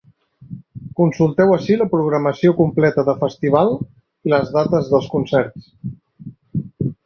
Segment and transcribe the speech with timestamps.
[0.99, 3.77] Consulteu ací la programació completa de festival
[4.31, 5.73] i les dates dels concerts.